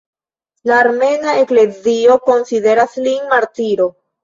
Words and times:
La 0.71 0.79
Armena 0.85 1.35
Eklezio 1.43 2.17
konsideras 2.31 2.99
lin 3.09 3.31
martiro. 3.37 3.91